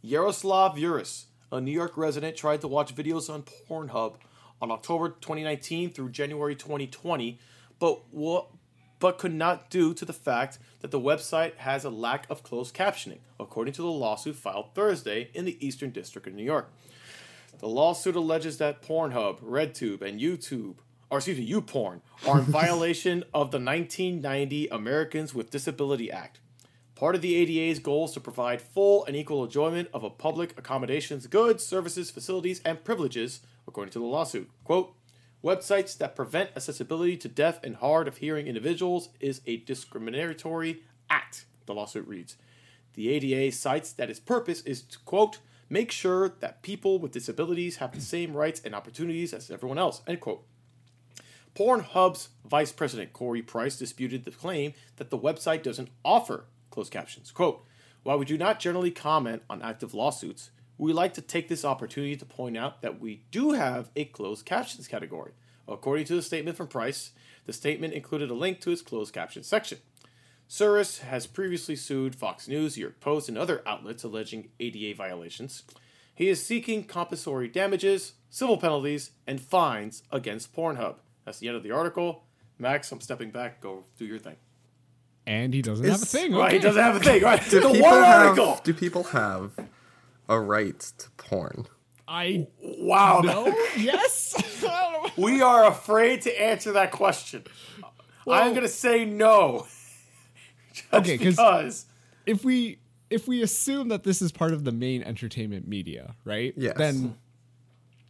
[0.02, 4.16] Yaroslav Suris, a New York resident, tried to watch videos on Pornhub
[4.60, 7.38] on October 2019 through January 2020,
[7.78, 8.48] but what
[8.98, 12.74] but could not due to the fact that the website has a lack of closed
[12.74, 16.68] captioning, according to the lawsuit filed Thursday in the Eastern District of New York.
[17.58, 20.76] The lawsuit alleges that Pornhub, RedTube, and YouTube,
[21.10, 26.40] or excuse me, YouPorn, are in violation of the 1990 Americans with Disability Act.
[26.94, 30.58] Part of the ADA's goal is to provide full and equal enjoyment of a public
[30.58, 34.50] accommodations, goods, services, facilities, and privileges, according to the lawsuit.
[34.64, 34.94] Quote,
[35.44, 41.44] Websites that prevent accessibility to deaf and hard of hearing individuals is a discriminatory act,
[41.66, 42.36] the lawsuit reads.
[42.94, 45.38] The ADA cites that its purpose is to, quote,
[45.68, 50.00] make sure that people with disabilities have the same rights and opportunities as everyone else,
[50.06, 50.44] end quote.
[51.56, 57.30] Pornhub's vice president Corey Price disputed the claim that the website doesn't offer closed captions.
[57.30, 57.64] Quote,
[58.02, 62.14] While we do not generally comment on active lawsuits, we like to take this opportunity
[62.14, 65.32] to point out that we do have a closed captions category.
[65.66, 67.12] According to the statement from Price,
[67.46, 69.78] the statement included a link to its closed captions section.
[70.50, 75.62] Suris has previously sued Fox News, New York Post, and other outlets alleging ADA violations.
[76.14, 80.96] He is seeking compensatory damages, civil penalties, and fines against Pornhub.
[81.26, 82.24] That's the end of the article.
[82.58, 83.60] Max, I'm stepping back.
[83.60, 84.36] Go do your thing.
[85.26, 86.32] And he doesn't have a Is- thing.
[86.34, 87.22] Right, he doesn't have a thing.
[87.22, 88.60] Right, Do the people one have, article.
[88.62, 89.50] do people have
[90.28, 91.66] a right to porn?
[92.08, 93.46] I Wow, No.
[93.76, 94.34] yes.
[94.64, 95.22] I don't know.
[95.24, 97.42] we are afraid to answer that question.
[98.28, 99.66] I'm gonna say no.
[100.72, 101.86] Just Okay, 'cause- because
[102.24, 102.78] if we
[103.10, 106.54] if we assume that this is part of the main entertainment media, right?
[106.56, 106.76] Yes.
[106.76, 107.16] Then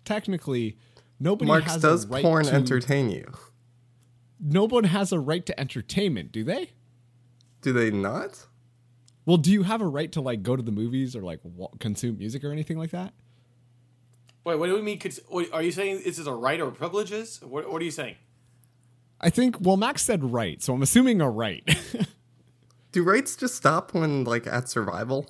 [0.04, 0.76] technically,
[1.18, 3.32] nobody Marks, has does a right porn to, entertain you?
[4.40, 6.72] No one has a right to entertainment, do they?
[7.62, 8.46] Do they not?
[9.24, 11.70] Well, do you have a right to like go to the movies or like wa-
[11.80, 13.12] consume music or anything like that?
[14.44, 14.98] wait, what do we mean?
[14.98, 15.20] cons-
[15.52, 17.40] Are you saying this is a right or privileges?
[17.42, 18.14] What, what are you saying?
[19.20, 19.56] I think.
[19.60, 21.64] Well, Max said right, so I'm assuming a right.
[22.92, 25.28] Do rights just stop when like at survival?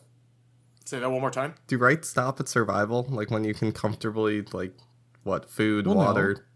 [0.84, 1.54] Say that one more time.
[1.66, 3.06] Do rights stop at survival?
[3.08, 4.72] Like when you can comfortably like
[5.26, 6.00] what food, Well, no.
[6.04, 6.46] water,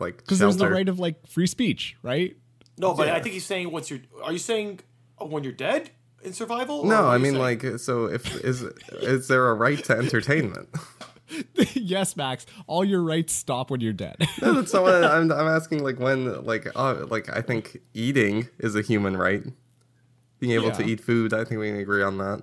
[0.00, 0.56] like Because shelter?
[0.58, 2.36] there's the right of like free speech, right?
[2.78, 3.16] No, but Yeah.
[3.16, 4.00] I think he's saying what's your?
[4.22, 4.80] Are you saying
[5.20, 5.90] uh, when you're dead
[6.22, 6.84] in survival?
[6.84, 7.62] no, I mean saying?
[7.64, 8.62] like so if is
[9.02, 10.68] is there a right to entertainment?
[11.74, 12.46] yes, Max.
[12.66, 14.16] All your rights stop when you're dead.
[14.40, 18.48] no, that's not what I'm I'm asking like when like uh, like I think eating
[18.58, 19.42] is a human right.
[20.38, 22.42] Being able to eat food, I think we can agree on that.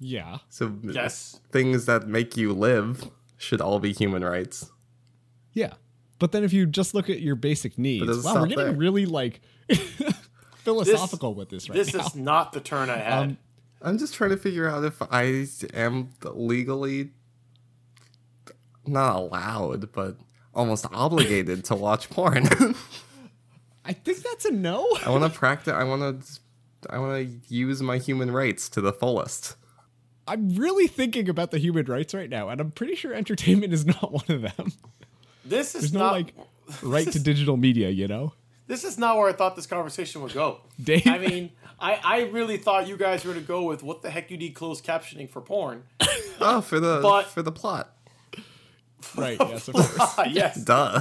[0.00, 0.38] yeah.
[0.50, 1.40] So Yes.
[1.52, 4.70] things that make you live should all be human rights.
[5.52, 5.74] Yeah.
[6.18, 8.72] But then if you just look at your basic needs, wow, we're getting there?
[8.74, 9.40] really like
[10.56, 12.06] philosophical with this right This now.
[12.06, 13.22] is not the turn I had.
[13.22, 13.38] Um,
[13.82, 17.10] I'm just trying to figure out if I am legally
[18.86, 20.16] not allowed, but
[20.54, 22.46] almost obligated to watch porn.
[23.84, 24.88] I think that's a no.
[25.04, 25.74] I want to practice.
[25.74, 26.40] I want to.
[26.88, 29.56] I want to use my human rights to the fullest.
[30.28, 33.86] I'm really thinking about the human rights right now, and I'm pretty sure entertainment is
[33.86, 34.72] not one of them.
[35.44, 36.34] this is There's no not like
[36.82, 38.32] right to digital media, you know?
[38.68, 40.58] this is not where I thought this conversation would go.
[40.82, 41.06] Dave?
[41.06, 44.28] I mean, I, I really thought you guys were to go with what the heck
[44.32, 45.84] you need closed captioning for porn.
[46.38, 47.92] Oh, for the But- for the plot.
[49.16, 50.18] Right, yes, of course.
[50.30, 50.62] Yes.
[50.62, 51.00] Duh.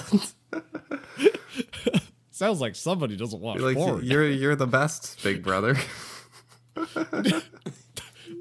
[2.31, 4.03] Sounds like somebody doesn't watch like porn.
[4.05, 5.75] you're you're the best, big brother.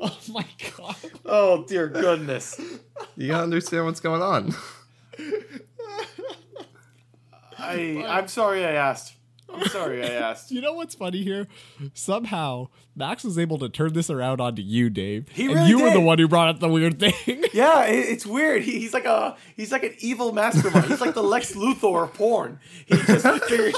[0.06, 0.44] oh my
[0.76, 0.96] god.
[1.24, 2.60] Oh dear goodness.
[3.16, 4.54] You gotta understand what's going on.
[7.58, 9.14] I I'm sorry I asked.
[9.50, 10.50] I'm sorry I asked.
[10.50, 11.46] You know what's funny here?
[11.94, 15.28] Somehow Max was able to turn this around onto you, Dave.
[15.30, 17.44] He and really you were the one who brought up the weird thing.
[17.54, 18.62] Yeah, it, it's weird.
[18.62, 20.84] He, he's like a he's like an evil mastermind.
[20.86, 22.58] He's like the Lex Luthor of porn.
[22.84, 23.74] He just figured,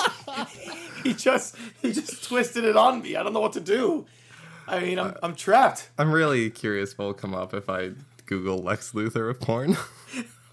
[1.04, 3.14] he just he just twisted it on me.
[3.14, 4.06] I don't know what to do.
[4.68, 5.90] I mean, I'm I'm trapped.
[5.98, 7.92] I'm really curious what will come up if I
[8.26, 9.76] Google Lex Luthor of porn.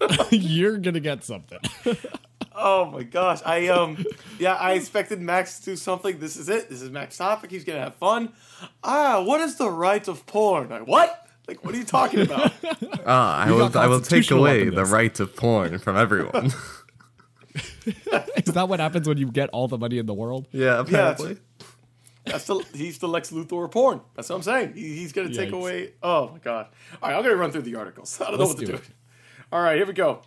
[0.30, 1.58] You're gonna get something.
[2.56, 3.40] Oh my gosh.
[3.44, 4.04] I um
[4.38, 6.20] yeah, I expected Max to do something.
[6.20, 6.68] This is it.
[6.70, 7.50] This is Max topic.
[7.50, 8.32] He's gonna have fun.
[8.84, 10.68] Ah, what is the right of porn?
[10.68, 11.26] Like, what?
[11.48, 12.52] Like what are you talking about?
[13.04, 13.76] Ah, I will.
[13.76, 14.90] I will take away the openness.
[14.90, 16.52] right of porn from everyone.
[17.86, 20.46] Is that what happens when you get all the money in the world?
[20.52, 20.88] yeah, that's-
[21.20, 21.36] apparently.
[22.24, 24.00] That's the he's the Lex Luthor of porn.
[24.14, 24.74] That's what I'm saying.
[24.74, 25.52] He, he's gonna take Yikes.
[25.52, 25.92] away.
[26.02, 26.68] Oh my god!
[27.02, 28.18] All right, I'm gonna run through the articles.
[28.20, 28.78] I don't know Let's what to do do.
[28.78, 28.88] it.
[29.52, 30.22] All right, here we go.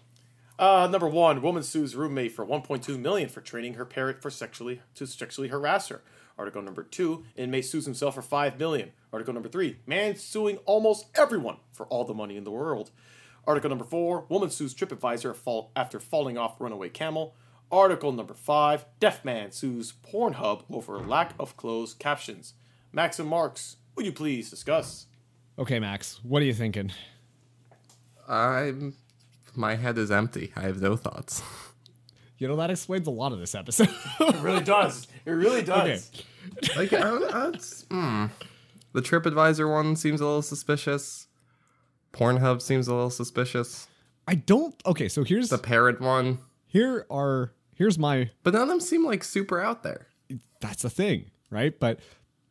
[0.60, 4.82] Uh, number one: Woman sues roommate for 1.2 million for training her parrot for sexually
[4.96, 6.02] to sexually harass her.
[6.38, 8.92] Article number two: Inmate sues himself for 5 million.
[9.12, 12.92] Article number three: Man suing almost everyone for all the money in the world.
[13.48, 17.36] Article number four: Woman sues TripAdvisor fall after falling off runaway camel.
[17.72, 22.54] Article number five: Deaf man sues Pornhub over lack of closed captions.
[22.94, 25.08] Max and Marks, would you please discuss?
[25.60, 26.92] Okay, Max, what are you thinking?
[28.28, 28.96] I'm.
[29.56, 30.52] My head is empty.
[30.56, 31.42] I have no thoughts.
[32.38, 33.90] You know, that explains a lot of this episode.
[34.20, 35.08] It really does.
[35.26, 36.12] It really does.
[36.64, 36.76] Okay.
[36.80, 38.26] Like, I don't, I it's- hmm.
[38.94, 41.28] The TripAdvisor one seems a little suspicious.
[42.14, 43.88] Pornhub seems a little suspicious.
[44.28, 48.68] I don't okay, so here's The parrot one, here are here's my but none of
[48.70, 50.08] them seem like super out there.
[50.62, 51.80] that's the thing, right?
[51.80, 52.00] But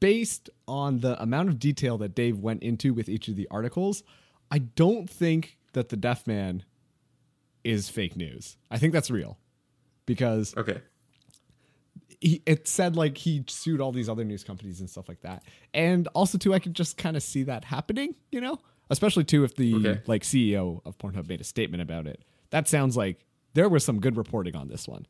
[0.00, 4.02] based on the amount of detail that Dave went into with each of the articles,
[4.50, 6.62] I don't think that the deaf man
[7.64, 8.56] is fake news.
[8.70, 9.38] I think that's real.
[10.06, 10.80] Because Okay.
[12.20, 15.42] he, it said like he sued all these other news companies and stuff like that.
[15.74, 18.58] And also too, I could just kind of see that happening, you know?
[18.88, 20.00] Especially too if the Okay.
[20.06, 22.22] like CEO of Pornhub made a statement about it.
[22.50, 23.25] That sounds like
[23.56, 25.06] there was some good reporting on this one.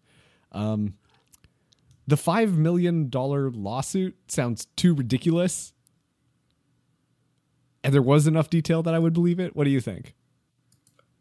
[0.52, 0.94] Um,
[2.06, 5.72] the five million dollar lawsuit sounds too ridiculous,
[7.82, 9.56] and there was enough detail that I would believe it.
[9.56, 10.14] What do you think?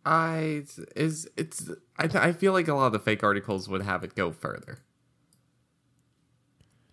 [0.05, 3.81] I is it's I th- I feel like a lot of the fake articles would
[3.81, 4.77] have it go further.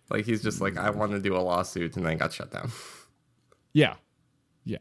[0.09, 2.71] Like he's just like I want to do a lawsuit and then got shut down.
[3.75, 3.95] Yeah,
[4.65, 4.77] yeah.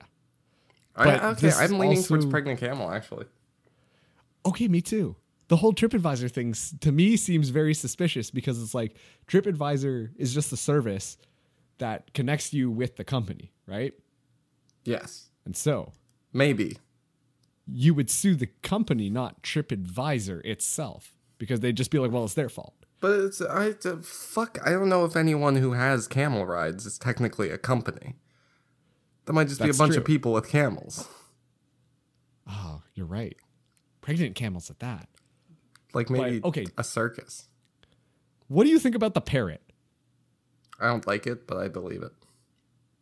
[0.94, 3.24] I, okay, I'm leaning towards pregnant camel actually.
[4.44, 5.16] Okay, me too.
[5.52, 8.96] The whole TripAdvisor thing to me seems very suspicious because it's like
[9.28, 11.18] TripAdvisor is just a service
[11.76, 13.92] that connects you with the company, right?
[14.86, 15.92] Yes, And so
[16.32, 16.78] maybe.
[17.70, 22.32] you would sue the company, not TripAdvisor itself, because they'd just be like, well, it's
[22.32, 22.86] their fault.
[23.00, 24.58] But it's I uh, fuck.
[24.64, 28.14] I don't know if anyone who has camel rides is technically a company.
[29.26, 30.00] That might just be a bunch true.
[30.00, 31.10] of people with camels.
[32.48, 33.36] Oh, you're right.
[34.00, 35.08] Pregnant camels at that.
[35.94, 36.66] Like maybe okay.
[36.78, 37.48] a circus.
[38.48, 39.62] What do you think about the parrot?
[40.80, 42.12] I don't like it, but I believe it.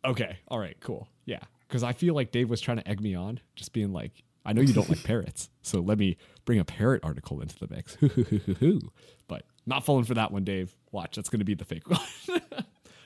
[0.05, 0.37] Okay.
[0.47, 0.77] All right.
[0.79, 1.07] Cool.
[1.25, 1.39] Yeah.
[1.67, 4.53] Because I feel like Dave was trying to egg me on, just being like, I
[4.53, 7.97] know you don't like parrots, so let me bring a parrot article into the mix.
[9.27, 10.75] but not falling for that one, Dave.
[10.91, 11.89] Watch, that's going to be the fake
[12.27, 12.41] one.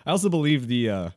[0.06, 1.10] I also believe the uh,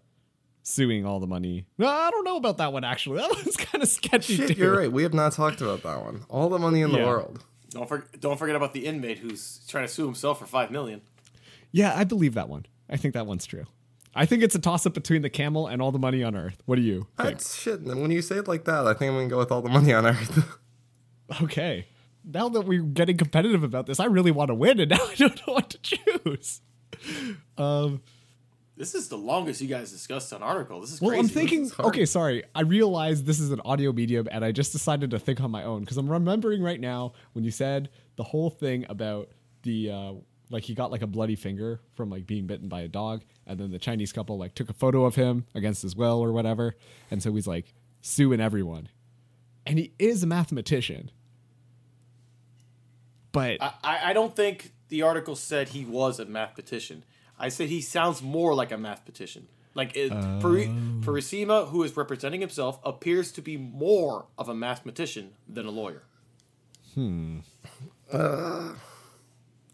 [0.62, 1.66] suing all the money.
[1.78, 3.18] No, I don't know about that one actually.
[3.18, 4.90] That one's kind of sketchy Shit, you're right.
[4.90, 6.24] We have not talked about that one.
[6.28, 7.44] All the money in the world.
[7.70, 11.02] Don't for, don't forget about the inmate who's trying to sue himself for five million.
[11.70, 12.66] Yeah, I believe that one.
[12.88, 13.66] I think that one's true.
[14.14, 16.62] I think it's a toss up between the camel and all the money on Earth.
[16.64, 17.28] What do you think?
[17.28, 17.82] That's shit.
[17.82, 19.92] When you say it like that, I think I'm gonna go with all the money
[19.92, 20.58] on Earth.
[21.42, 21.84] Okay.
[22.24, 25.14] Now that we're getting competitive about this, I really want to win, and now I
[25.14, 26.62] don't know what to choose.
[27.58, 28.00] Um,
[28.78, 30.80] This is the longest you guys discussed an article.
[30.80, 31.10] This is crazy.
[31.10, 31.40] well, crazy.
[31.40, 31.70] I'm thinking.
[31.80, 32.44] Okay, sorry.
[32.54, 35.64] I realized this is an audio medium, and I just decided to think on my
[35.64, 39.30] own because I'm remembering right now when you said the whole thing about
[39.62, 40.12] the uh,
[40.48, 43.58] like he got like a bloody finger from like being bitten by a dog, and
[43.58, 46.76] then the Chinese couple like took a photo of him against his will or whatever,
[47.10, 48.88] and so he's like suing everyone,
[49.66, 51.10] and he is a mathematician.
[53.32, 57.02] But I, I I don't think the article said he was a mathematician.
[57.38, 59.48] I said he sounds more like a mathematician.
[59.74, 60.66] Like it, Pari-
[61.02, 66.02] Purisima, who is representing himself, appears to be more of a mathematician than a lawyer.
[66.94, 67.38] Hmm.
[68.12, 68.72] Uh,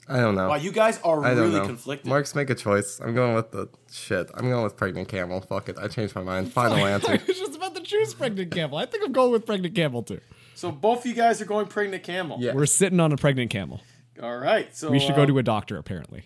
[0.07, 0.48] I don't know.
[0.50, 1.64] Wow, you guys are I really know.
[1.66, 2.07] conflicted.
[2.07, 3.00] Marks, make a choice.
[3.03, 4.31] I'm going with the shit.
[4.35, 5.40] I'm going with pregnant camel.
[5.40, 5.79] Fuck it.
[5.81, 6.53] I changed my mind.
[6.53, 7.12] Final I answer.
[7.27, 8.77] was just about to choose pregnant camel.
[8.77, 10.20] I think I'm going with pregnant camel too.
[10.55, 12.37] so both of you guys are going pregnant camel.
[12.40, 12.53] Yeah.
[12.53, 13.81] We're sitting on a pregnant camel.
[14.22, 14.77] All right.
[14.77, 16.24] So We should uh, go to a doctor, apparently.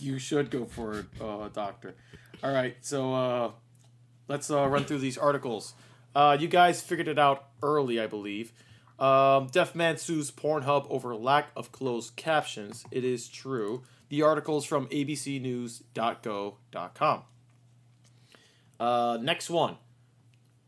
[0.00, 1.94] You should go for a uh, doctor.
[2.42, 3.50] All right, so uh,
[4.28, 5.74] let's uh, run through these articles.
[6.14, 8.52] Uh, you guys figured it out early, I believe.
[8.98, 12.84] Um, Deaf man sues Pornhub over lack of closed captions.
[12.90, 13.84] It is true.
[14.10, 17.22] The article is from abcnews.go.com.
[18.78, 19.76] Uh, next one.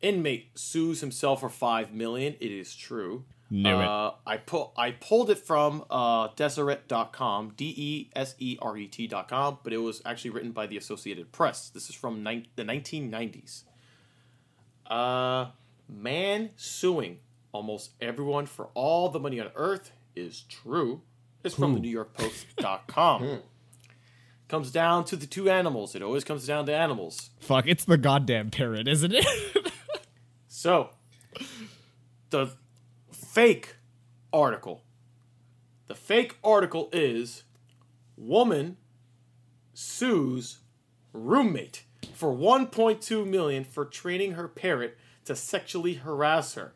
[0.00, 2.34] Inmate sues himself for five million.
[2.40, 3.24] It is true.
[3.50, 3.84] Knew it.
[3.86, 8.86] uh, I pull I pulled it from uh, Deseret.com, D E S E R E
[8.88, 11.68] T.com, but it was actually written by the Associated Press.
[11.68, 13.64] This is from nine the 1990s.
[14.86, 15.50] Uh,
[15.88, 17.18] man suing
[17.52, 21.02] almost everyone for all the money on earth is true.
[21.44, 23.40] It's from the New York Post.com.
[24.48, 25.94] comes down to the two animals.
[25.94, 27.30] It always comes down to animals.
[27.40, 29.26] Fuck, it's the goddamn parrot, isn't it?
[30.48, 30.90] So,
[32.30, 32.46] the
[33.34, 33.74] fake
[34.32, 34.84] article.
[35.88, 37.42] The fake article is
[38.16, 38.76] woman
[39.72, 40.60] sues
[41.12, 46.74] roommate for 1.2 million for training her parrot to sexually harass her.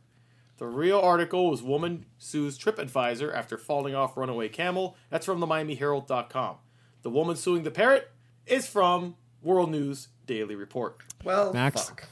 [0.56, 4.96] The real article was woman sues TripAdvisor after falling off runaway camel.
[5.10, 6.56] That's from the MiamiHerald.com.
[7.02, 8.10] The woman suing the parrot
[8.46, 10.96] is from World News Daily Report.
[11.22, 11.88] Well, Max?
[11.88, 12.08] fuck.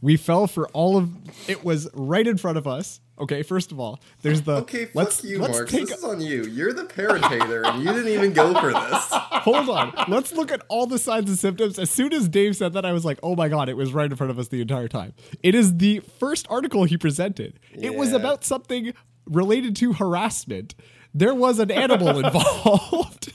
[0.00, 1.10] We fell for all of
[1.48, 3.00] it was right in front of us.
[3.20, 5.72] Okay, first of all, there's the Okay, fuck let's you, let's Marks.
[5.72, 6.44] take This is on you.
[6.44, 9.06] You're the parrot hater, and you didn't even go for this.
[9.10, 9.92] hold on.
[10.06, 11.80] Let's look at all the signs and symptoms.
[11.80, 14.08] As soon as Dave said that, I was like, oh my god, it was right
[14.08, 15.14] in front of us the entire time.
[15.42, 17.58] It is the first article he presented.
[17.72, 18.92] It was about something
[19.26, 20.76] related to harassment.
[21.12, 23.32] There was an animal involved.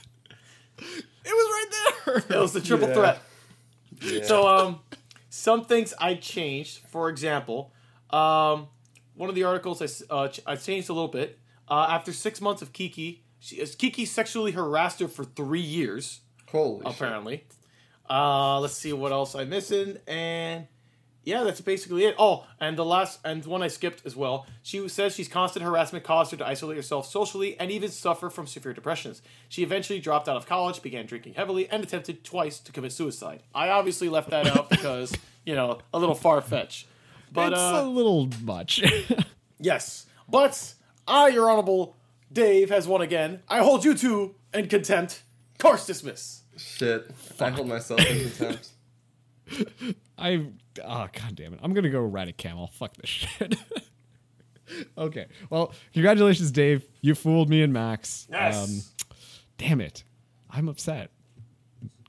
[0.78, 1.66] it was right
[2.30, 2.38] there.
[2.38, 3.18] It was the triple Yeah.
[4.00, 4.26] threat.
[4.28, 4.80] So, um,
[5.36, 6.82] some things I changed.
[6.90, 7.74] For example,
[8.12, 8.68] um,
[9.16, 11.40] one of the articles I, uh, ch- I changed a little bit.
[11.68, 16.22] Uh, after six months of Kiki, she, uh, Kiki sexually harassed her for three years,
[16.52, 16.94] Holy shit.
[16.94, 17.46] apparently.
[18.08, 19.98] Uh, let's see what else I'm missing.
[20.06, 20.68] And
[21.24, 22.16] yeah, that's basically it.
[22.18, 24.46] Oh, and the last and one I skipped as well.
[24.62, 28.48] She says she's constant harassment caused her to isolate herself socially and even suffer from
[28.48, 29.22] severe depressions.
[29.48, 33.44] She eventually dropped out of college, began drinking heavily, and attempted twice to commit suicide.
[33.56, 35.16] I obviously left that out because
[35.46, 36.88] you know a little far fetched.
[37.32, 38.84] But it's uh, a little much.
[39.60, 40.74] yes, but
[41.08, 41.96] I, your honorable
[42.34, 43.42] Dave, has won again.
[43.48, 45.22] I hold you two in contempt.
[45.60, 46.42] Course dismiss.
[46.58, 47.10] Shit.
[47.40, 48.70] I hold myself in contempt.
[50.18, 50.48] I
[50.84, 51.60] oh god damn it.
[51.62, 52.68] I'm gonna go ride a camel.
[52.74, 53.56] Fuck this shit.
[54.98, 55.28] okay.
[55.50, 56.88] Well, congratulations, Dave.
[57.02, 58.28] You fooled me and Max.
[58.32, 58.94] Um, Yes.
[59.58, 60.04] damn it.
[60.50, 61.12] I'm upset.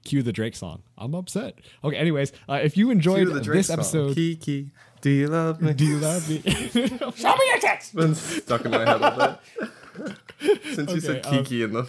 [0.05, 0.83] Cue the Drake song.
[0.99, 1.55] I'm upset.
[1.83, 3.75] Okay, anyways, uh, if you enjoyed this song.
[3.79, 5.73] episode, Kiki, do you love me?
[5.73, 6.41] do you love me?
[7.17, 7.95] Show me your text.
[7.97, 9.39] been stuck in my head a
[9.99, 10.17] bit.
[10.75, 11.85] Since you said Okay, um, Kiki in the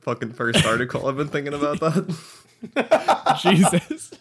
[0.00, 3.38] fucking first article, I've been thinking about that.
[3.42, 4.12] Jesus.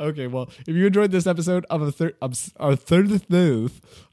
[0.00, 3.10] Okay, well, if you enjoyed this episode of a third, a third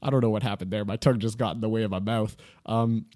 [0.02, 0.84] I don't know what happened there.
[0.84, 2.36] My tongue just got in the way of my mouth.
[2.64, 3.06] Um,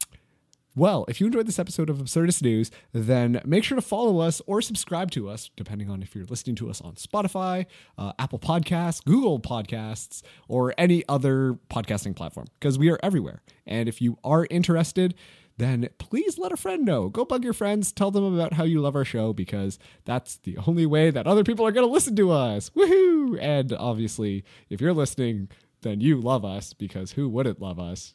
[0.77, 4.41] well, if you enjoyed this episode of Absurdist News, then make sure to follow us
[4.47, 7.67] or subscribe to us, depending on if you're listening to us on Spotify,
[7.99, 13.43] uh, Apple Podcasts, Google Podcasts, or any other podcasting platform, because we are everywhere.
[13.67, 15.15] And if you are interested,
[15.61, 17.09] then please let a friend know.
[17.09, 20.57] Go bug your friends, tell them about how you love our show, because that's the
[20.67, 22.71] only way that other people are going to listen to us.
[22.71, 23.39] Woohoo!
[23.41, 25.49] And obviously, if you're listening,
[25.83, 28.15] then you love us, because who wouldn't love us?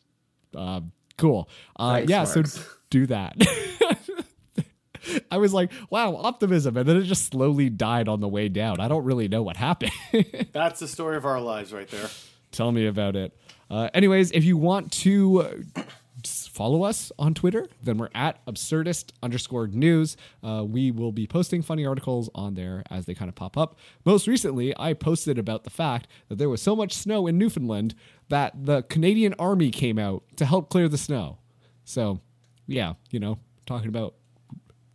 [0.56, 1.50] Um, cool.
[1.76, 2.44] Uh, yeah, so
[2.90, 3.36] do that.
[5.32, 6.76] I was like, wow, optimism.
[6.78, 8.80] And then it just slowly died on the way down.
[8.80, 9.92] I don't really know what happened.
[10.52, 12.10] That's the story of our lives right there.
[12.52, 13.38] Tell me about it.
[13.70, 15.42] Uh, anyways, if you want to
[15.76, 15.82] uh,
[16.26, 20.18] follow us on Twitter, then we're at absurdist underscore news.
[20.44, 23.78] Uh, we will be posting funny articles on there as they kind of pop up.
[24.06, 27.96] Most recently, I posted about the fact that there was so much snow in Newfoundland
[28.30, 31.38] that the Canadian Army came out to help clear the snow.
[31.84, 32.20] So,
[32.68, 34.16] yeah, you know, talking about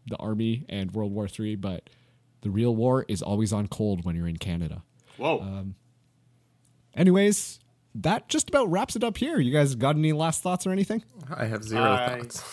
[0.08, 1.88] the Army and World War III, but
[2.42, 4.82] the real war is always on cold when you're in Canada.
[5.16, 5.66] Whoa.
[6.94, 7.60] Anyways,
[7.94, 9.38] that just about wraps it up here.
[9.38, 11.02] You guys got any last thoughts or anything?
[11.34, 12.44] I have zero I- thoughts.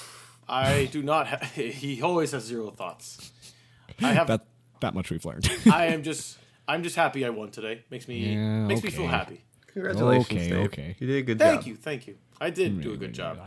[0.50, 1.28] I do not.
[1.28, 3.32] Ha- he always has zero thoughts.
[4.02, 4.28] I have.
[4.28, 4.46] That
[4.80, 5.50] that much we've learned.
[5.72, 6.38] I am just.
[6.70, 7.84] I'm just happy I won today.
[7.90, 9.44] Makes me Yeah, makes me feel happy.
[9.68, 10.66] Congratulations, Okay, Dave.
[10.66, 10.96] okay.
[11.00, 11.64] You did a good Thank job.
[11.64, 12.18] Thank you, thank you.
[12.42, 13.40] I did do a good job.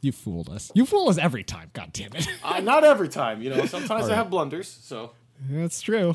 [0.00, 0.72] You fooled us.
[0.74, 1.70] You fool us every time.
[1.74, 2.26] God damn it.
[2.42, 3.66] Uh, not every time, you know.
[3.66, 4.66] Sometimes I have blunders.
[4.68, 5.12] So
[5.48, 6.14] That's true.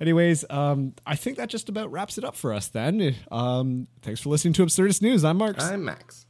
[0.00, 3.16] Anyways, um, I think that just about wraps it up for us then.
[3.30, 5.24] Um, thanks for listening to Absurdist News.
[5.24, 5.64] I'm Marks.
[5.64, 6.26] I'm Max.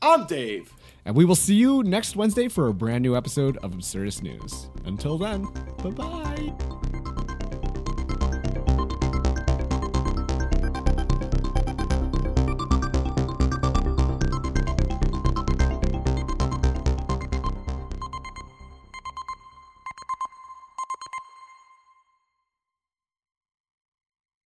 [0.00, 0.72] I'm Dave.
[1.04, 4.68] and we will see you next Wednesday for a brand new episode of Absurdist News.
[4.84, 5.44] Until then,
[5.82, 6.93] bye bye.